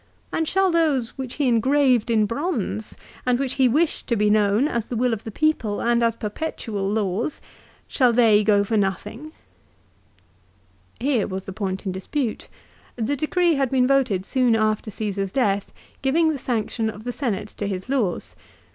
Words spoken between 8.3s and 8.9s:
go for